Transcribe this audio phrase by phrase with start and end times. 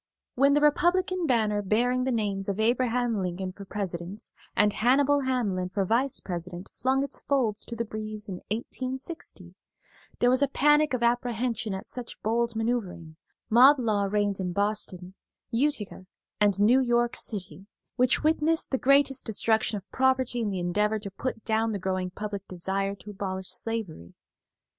[0.33, 5.69] When the Republican banner bearing the names of Abraham Lincoln for President and Hannibal Hamlin
[5.69, 9.53] for Vice President flung its folds to the breeze in 1860,
[10.17, 13.15] there was a panic of apprehension at such bold manoeuvering;
[13.47, 15.13] mob law reigned in Boston,
[15.51, 16.07] Utica
[16.39, 21.11] and New York City, which witnessed the greatest destruction of property in the endeavor to
[21.11, 24.15] put down the growing public desire to abolish slavery.